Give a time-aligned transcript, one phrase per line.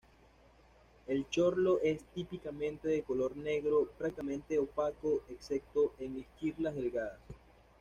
[1.05, 7.19] El chorlo es típicamente de color negro, prácticamente opaco excepto en esquirlas delgadas.